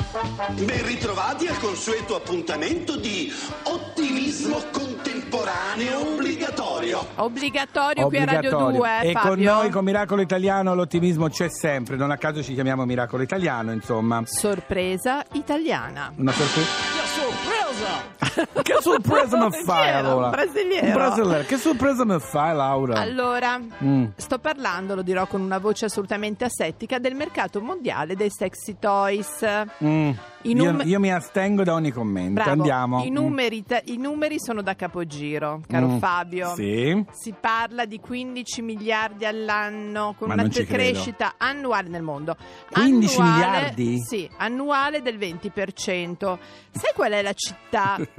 [0.00, 3.30] Ben ritrovati al consueto appuntamento di
[3.64, 7.06] ottimismo contemporaneo obbligatorio.
[7.16, 9.52] Obbligatorio, qui a Radio 2, e con Fabio.
[9.52, 11.96] noi, con Miracolo Italiano, l'ottimismo c'è sempre.
[11.96, 14.22] Non a caso ci chiamiamo Miracolo Italiano, insomma.
[14.24, 16.12] Sorpresa italiana.
[16.16, 17.59] Una sorpresa.
[18.62, 20.28] Che sorpresa mi fai allora?
[20.30, 20.86] brasiliero.
[20.86, 21.44] Un brasiliero.
[21.44, 23.00] Che sorpresa mi fai Laura?
[23.00, 24.06] Allora, Mm.
[24.16, 29.44] sto parlando, lo dirò con una voce assolutamente asettica, del mercato mondiale dei sexy toys.
[29.84, 30.10] Mm.
[30.42, 32.34] I Io, num- io mi astengo da ogni commento.
[32.34, 33.04] Bravo, Andiamo.
[33.04, 35.98] I numeri, te- i numeri sono da capogiro, caro Mm.
[35.98, 36.54] Fabio.
[36.54, 37.04] Sì.
[37.12, 40.92] Si parla di 15 miliardi all'anno con Ma una non ci credo.
[40.92, 42.36] crescita annuale nel mondo.
[42.70, 43.98] 15 Annuale- miliardi?
[44.00, 46.38] Sì, annuale del 20%.
[46.70, 47.59] Sai qual è la città?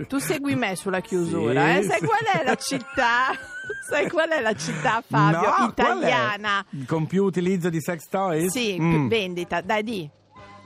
[0.07, 1.83] Tu segui me sulla chiusura, Sì, eh?
[1.83, 2.05] Sai sì.
[2.05, 3.25] qual è la città?
[3.89, 5.41] Sai qual è la città, Fabio?
[5.41, 5.69] No, è?
[5.69, 6.65] Italiana.
[6.87, 8.51] Con più utilizzo di sex toys?
[8.51, 8.89] Sì, Mm.
[8.91, 9.61] più vendita.
[9.61, 10.09] Dai, di.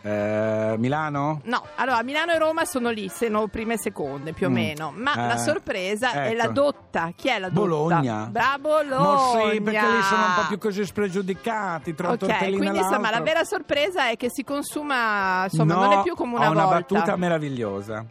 [0.03, 1.41] Eh, Milano?
[1.45, 4.53] No, allora Milano e Roma sono lì, sono prime e seconde più o Mm.
[4.53, 4.93] meno.
[4.95, 6.37] Ma Eh, la sorpresa è ecco.
[6.43, 7.11] la dotta.
[7.15, 7.59] Chi è la dotta?
[7.59, 8.27] Bologna.
[8.29, 8.99] Bravo Bologna.
[9.01, 13.21] Ma sì, perché lì sono un po' più così spregiudicati tra Ok, quindi insomma la
[13.21, 16.65] vera sorpresa è che si consuma, insomma, no, non è più come una ho una
[16.65, 16.79] volta.
[16.95, 18.05] battuta meravigliosa.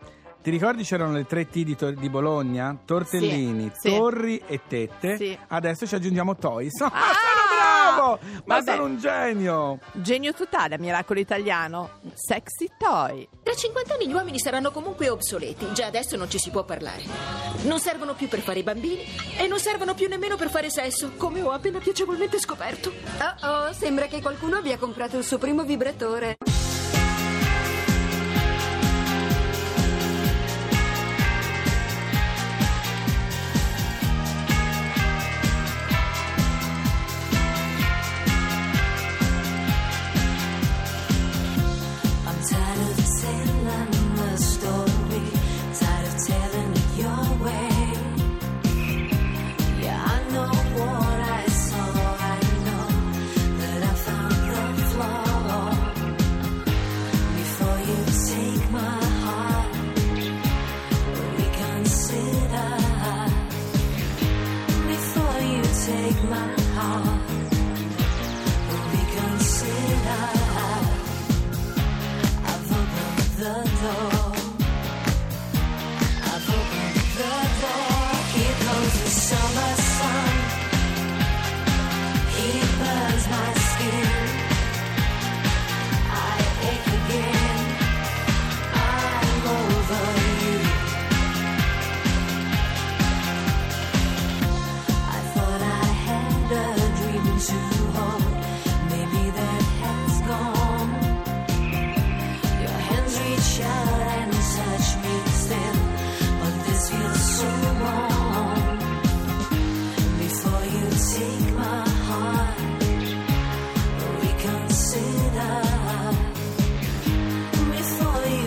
[0.45, 2.77] Ti ricordi c'erano le tre T di, Tor- di Bologna?
[2.85, 3.97] Tortellini, Sì, sì.
[3.97, 5.17] torri e tette.
[5.17, 5.39] Sì.
[5.49, 6.79] Adesso ci aggiungiamo toys.
[6.81, 7.15] Ma Ah!
[7.15, 8.19] sono bravo!
[8.45, 8.71] Ma Vabbè.
[8.73, 9.79] sono un genio!
[9.93, 11.93] Genio totale miracolo italiano.
[12.13, 13.27] Sexy toy.
[13.43, 17.03] Tra 50 anni gli uomini saranno comunque obsoleti, già adesso non ci si può parlare.
[17.63, 19.03] Non servono più per fare i bambini
[19.39, 22.93] e non servono più nemmeno per fare sesso, come ho appena piacevolmente scoperto.
[23.41, 26.37] Oh oh, sembra che qualcuno abbia comprato il suo primo vibratore.
[66.31, 66.39] 蛮
[66.75, 67.14] 好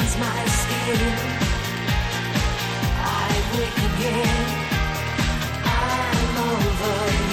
[0.00, 1.00] cleanse my skin.
[2.96, 4.46] I wake again.
[5.64, 7.29] I'm over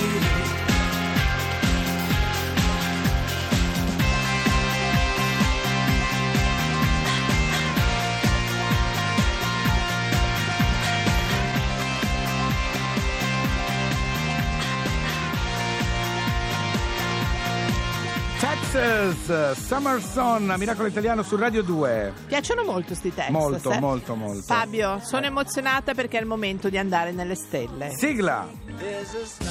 [18.47, 22.13] Texas, Summer Son, Miracolo Italiano su Radio 2.
[22.27, 23.33] Piacciono molto sti Texas.
[23.33, 23.79] Molto, eh?
[23.79, 24.41] molto, molto.
[24.41, 27.91] Fabio, sono emozionata perché è il momento di andare nelle stelle.
[27.93, 28.47] Sigla!
[28.77, 29.47] There's a starman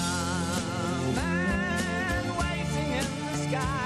[2.38, 3.85] waiting in the sky.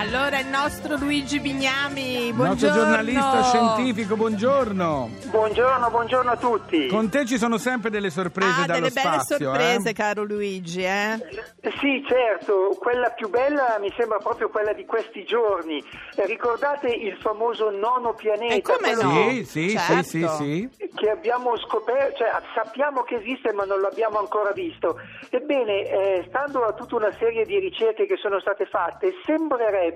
[0.00, 2.74] Allora il nostro Luigi Bignami, Il nostro buongiorno.
[2.74, 5.10] giornalista scientifico, buongiorno.
[5.26, 6.86] Buongiorno, buongiorno a tutti.
[6.86, 9.92] Con te ci sono sempre delle sorprese Ah, dallo delle belle spazio, sorprese, eh?
[9.92, 11.18] caro Luigi, eh?
[11.80, 15.84] Sì, certo, quella più bella mi sembra proprio quella di questi giorni.
[16.16, 18.54] Eh, Ricordate il famoso nono pianeta?
[18.54, 19.28] E come quello no?
[19.30, 20.02] Sì, sì, Certo.
[20.02, 20.88] sì, sì, sì.
[20.94, 24.98] Che abbiamo scoperto, cioè sappiamo che esiste ma non l'abbiamo ancora visto.
[25.28, 29.88] Ebbene, eh, stando a tutta una serie di ricerche che sono state fatte, sembrerebbe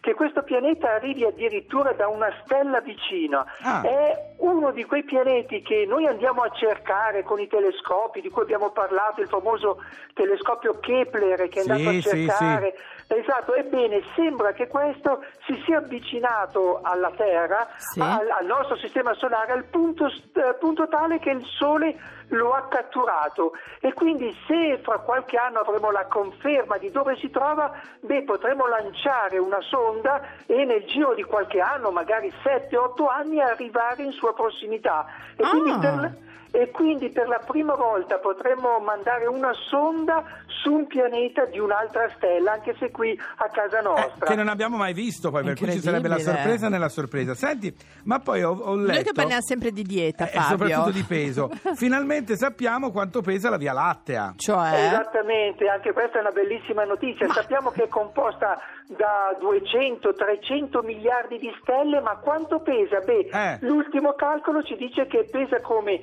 [0.00, 3.44] che questo pianeta arrivi addirittura da una stella vicina.
[3.62, 3.82] Ah.
[3.82, 8.42] È uno di quei pianeti che noi andiamo a cercare con i telescopi di cui
[8.42, 9.82] abbiamo parlato, il famoso
[10.14, 12.74] telescopio Kepler che è Sì, andato a sì, cercare.
[13.08, 18.00] Esatto, ebbene sembra che questo si sia avvicinato alla Terra, Sì.
[18.00, 21.94] al, al nostro sistema solare, al punto, eh, punto tale che il Sole
[22.30, 27.30] lo ha catturato e quindi se fra qualche anno avremo la conferma di dove si
[27.30, 33.40] trova, beh, potremo lanciare una sonda e nel giro di qualche anno, magari 7-8 anni,
[33.40, 35.06] arrivare in sua prossimità.
[35.36, 35.50] E Ah.
[35.50, 36.16] quindi per,
[36.56, 42.08] e quindi per la prima volta potremmo mandare una sonda su un pianeta di un'altra
[42.16, 44.26] stella, anche se qui a casa Eh, nostra.
[44.26, 47.34] che non abbiamo mai visto poi, per cui ci sarebbe la sorpresa nella sorpresa.
[47.34, 47.74] Senti,
[48.04, 48.92] ma poi ho, ho letto...
[48.92, 50.48] Noi che parliamo sempre di dieta, eh, Fabio.
[50.48, 51.50] soprattutto di peso.
[51.76, 54.32] Finalmente sappiamo quanto pesa la Via Lattea.
[54.36, 54.86] Cioè?
[54.86, 57.28] Esattamente, anche questa è una bellissima notizia.
[57.28, 58.58] Sappiamo che è composta
[58.88, 63.00] da 200-300 miliardi di stelle, ma quanto pesa?
[63.00, 63.58] Beh, Eh.
[63.60, 66.00] l'ultimo calcolo ci dice che pesa come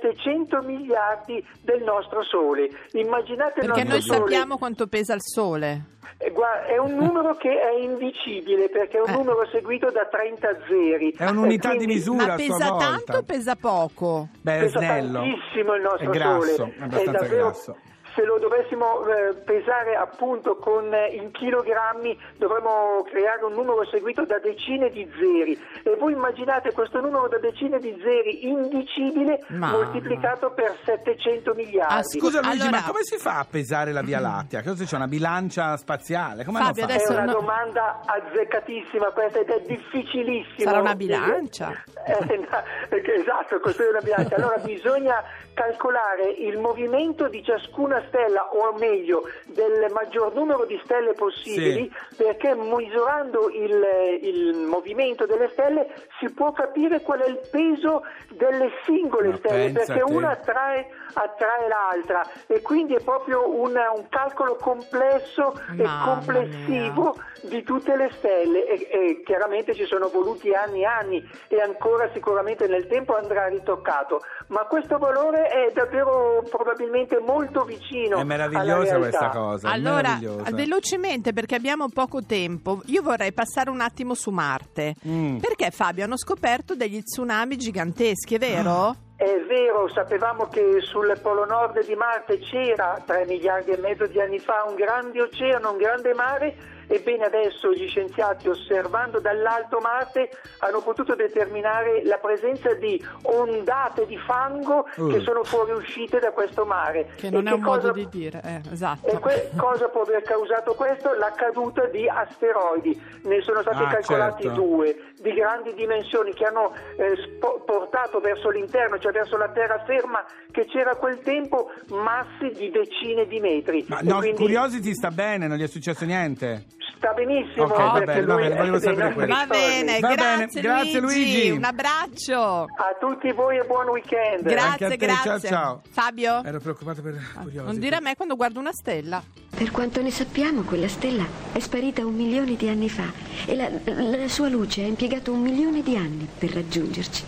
[0.00, 2.68] 700 miliardi del nostro Sole.
[2.92, 4.18] Immaginate il Perché noi Sole.
[4.18, 5.94] sappiamo quanto pesa il Sole.
[6.18, 9.16] Eh, guarda, è un numero che è indicibile perché è un Eh.
[9.16, 11.10] numero seguito da 30 zeri.
[11.16, 12.84] È un'unità Eh, di quindi misura Ma a sua pesa volta.
[12.86, 14.28] tanto o pesa poco?
[14.40, 15.12] Beh, è pesa snello.
[15.20, 16.74] tantissimo il nostro È grasso, sole.
[16.78, 17.76] è abbastanza davvero- grasso.
[18.16, 24.24] Se lo dovessimo eh, pesare appunto con, eh, in chilogrammi dovremmo creare un numero seguito
[24.24, 25.52] da decine di zeri
[25.84, 31.94] e voi immaginate questo numero da decine di zeri indicibile Ma- moltiplicato per 700 miliardi.
[31.94, 34.62] Ah, Scusa Luigi, Allora- ma come si fa a pesare la Via Lattea?
[34.62, 34.96] Cosa c'è?
[34.96, 36.44] Una bilancia spaziale?
[36.46, 40.70] Come Fabio, adesso È una no- domanda azzeccatissima questa ed è difficilissimo.
[40.70, 41.70] Sarà una bilancia?
[42.06, 42.46] Eh, no,
[42.88, 44.36] perché esatto, costruire una bilancia.
[44.36, 45.22] Allora bisogna
[45.52, 52.54] calcolare il movimento di ciascuna stella, o meglio, del maggior numero di stelle possibili, perché
[52.54, 53.84] misurando il,
[54.22, 55.86] il movimento delle stelle
[56.18, 61.68] si può capire qual è il peso delle singole Ma stelle, perché una attrae, attrae
[61.68, 68.10] l'altra e quindi è proprio una- un calcolo complesso e Mamma complessivo di tutte le
[68.16, 73.16] stelle e, e chiaramente ci sono voluti anni e anni e ancora sicuramente nel tempo
[73.16, 79.68] andrà ritoccato, ma questo valore è davvero probabilmente molto vicino È alla meravigliosa questa cosa.
[79.68, 80.18] è Allora,
[80.52, 84.94] velocemente, perché abbiamo poco tempo, io vorrei passare un attimo su Marte.
[85.06, 85.38] Mm.
[85.38, 88.94] Perché Fabio hanno scoperto degli tsunami giganteschi, è vero?
[89.16, 94.20] È vero, sapevamo che sul polo nord di Marte c'era 3 miliardi e mezzo di
[94.20, 96.54] anni fa un grande oceano, un grande mare.
[96.88, 104.16] Ebbene adesso gli scienziati osservando dall'alto Marte hanno potuto determinare la presenza di ondate di
[104.18, 105.08] fango Uh.
[105.08, 107.08] che sono fuoriuscite da questo mare.
[107.16, 109.06] Che non E è un modo cosa- di dire, eh, esatto.
[109.08, 111.12] E que- cosa può aver causato questo?
[111.14, 113.00] La caduta di asteroidi.
[113.24, 114.60] Ne sono stati Ah, calcolati certo.
[114.60, 120.24] due di grandi dimensioni che hanno eh, spo- portato verso l'interno, cioè verso la terraferma
[120.50, 123.84] che c'era a quel tempo, massi di decine di metri.
[123.88, 126.64] Ma no, quindi Curiosity sta bene, non gli è successo niente.
[126.96, 129.34] Sta benissimo Ok, va bene, va bene, volevo sapere quello.
[129.34, 131.50] Va bene, Va bene, grazie, grazie, Luigi.
[131.50, 132.40] Un abbraccio.
[132.62, 134.46] A tutti voi e buon weekend.
[134.46, 135.30] Anche a Grazie, te, grazie.
[135.30, 135.82] ciao, ciao.
[135.90, 136.42] Fabio?
[136.44, 137.18] Ero preoccupato per.
[137.34, 139.22] Ah, Non dire a me quando guardo una stella.
[139.56, 143.10] Per quanto ne sappiamo, quella stella è sparita un milione di anni fa
[143.46, 147.24] e la, la sua luce ha impiegato un milione di anni per raggiungerci.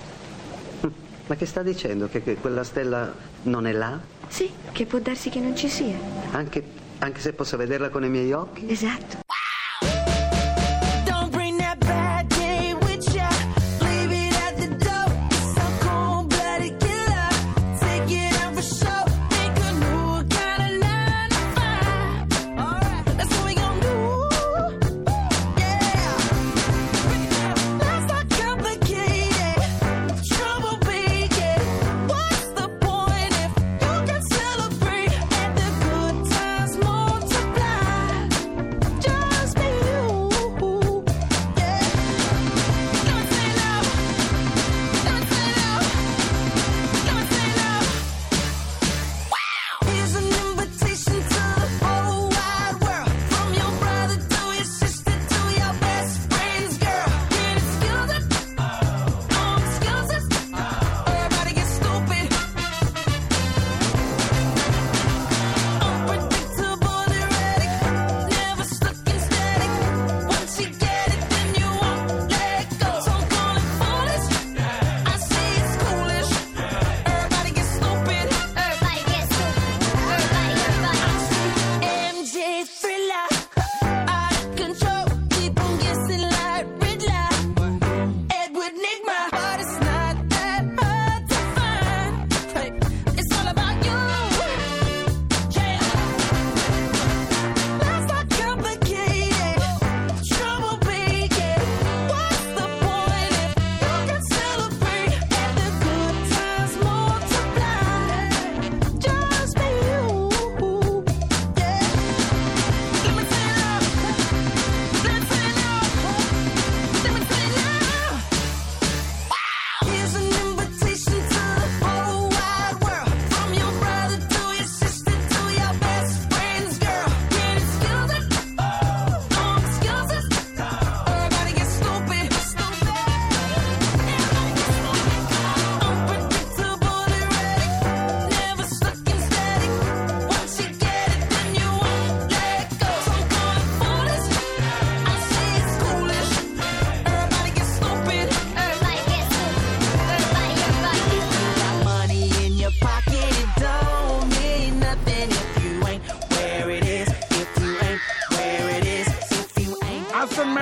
[1.26, 2.08] Ma che sta dicendo?
[2.08, 3.12] Che, che quella stella
[3.42, 3.98] non è là?
[4.28, 5.96] Sì, che può darsi che non ci sia.
[6.32, 6.62] Anche,
[6.98, 8.70] anche se posso vederla con i miei occhi?
[8.70, 9.18] Esatto.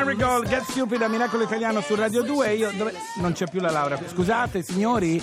[0.07, 2.53] Miracle, Get Stupid a Miracolo Italiano su Radio 2.
[2.53, 2.95] Io dove...
[3.17, 3.99] non c'è più la Laura.
[4.07, 5.21] Scusate, signori,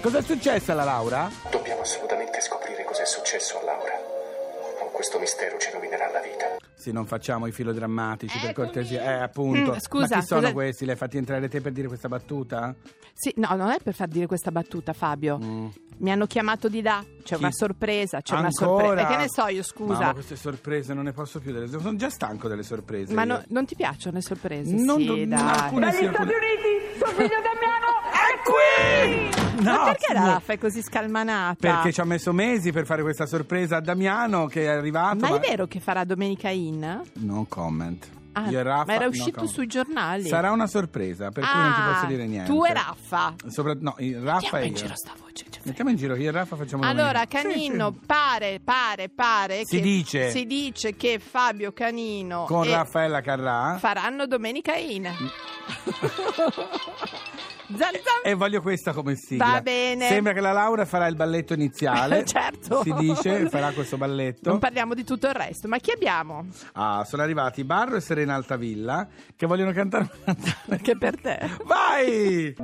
[0.00, 1.30] cosa è successo alla Laura?
[1.48, 3.67] Dobbiamo assolutamente scoprire cos'è successo a Laura.
[4.98, 6.56] Questo mistero ci rovinerà la vita.
[6.74, 8.66] Sì, non facciamo i filodrammatici per Eccomi.
[8.66, 9.02] cortesia.
[9.04, 9.72] Eh, appunto.
[9.74, 10.52] Mm, scusa, Ma chi sono scusa.
[10.52, 10.84] questi?
[10.84, 12.74] Li hai fatti entrare te per dire questa battuta?
[13.14, 15.38] Sì, no, non è per far dire questa battuta, Fabio.
[15.40, 15.66] Mm.
[15.98, 17.42] Mi hanno chiamato di là, c'è Chi?
[17.42, 18.86] una sorpresa, c'è una Ancora?
[18.86, 19.08] sorpresa.
[19.08, 19.92] E che ne so io, scusa.
[20.00, 21.52] Mamma, queste sorprese non ne posso più.
[21.52, 21.68] Delle...
[21.68, 23.14] Sono già stanco delle sorprese.
[23.14, 24.74] Ma no- non ti piacciono le sorprese?
[24.74, 25.38] Non- sì, non- dai.
[25.40, 29.47] alcune sì, alcune- Uniti, suo figlio Damiano è qui!
[29.60, 31.56] No, Ma perché la Raffa è così scalmanata?
[31.58, 35.16] Perché ci ha messo mesi per fare questa sorpresa a Damiano che è arrivato.
[35.16, 37.02] Ma è vero che farà Domenica In?
[37.14, 38.08] No comment.
[38.32, 39.50] Ah, Raffa, ma era no uscito comment.
[39.52, 40.28] sui giornali.
[40.28, 42.48] Sarà una sorpresa, per cui non ti Ah, posso dire niente.
[42.52, 43.34] Tu e Raffa.
[43.48, 44.76] Sopra- no, Raffa Mettiamo e in io.
[44.78, 45.44] giro sta voce.
[45.64, 47.38] Mettiamo in giro io e Raffa facciamo Allora, domenica.
[47.40, 48.06] Sì, Canino, sì.
[48.06, 50.30] pare, pare, pare Si che dice.
[50.30, 53.76] si dice che Fabio Canino Con Raffaella Carrà.
[53.80, 55.10] faranno Domenica In.
[57.76, 58.22] zan zan.
[58.24, 59.44] E voglio questa come sigla.
[59.52, 60.08] Va bene.
[60.08, 62.24] Sembra che la Laura farà il balletto iniziale.
[62.38, 62.82] Certo.
[62.82, 64.50] Si dice, farà questo balletto.
[64.50, 66.46] Non parliamo di tutto il resto, ma chi abbiamo?
[66.72, 70.80] Ah, sono arrivati Barro e Serena Altavilla che vogliono cantare una canzone.
[70.80, 71.50] Che per te.
[71.64, 72.54] Vai!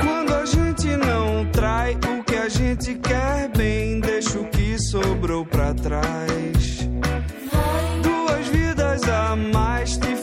[0.00, 5.44] Quando a gente não trai o que a gente quer bem, deixa o que sobrou
[5.46, 6.88] pra trás.
[8.02, 10.15] Duas vidas a mais te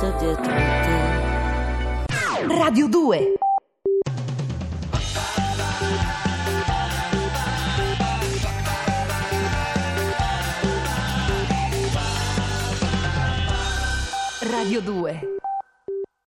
[0.00, 0.98] resto dietro te.
[2.48, 3.34] Radio 2
[14.50, 15.29] Radio 2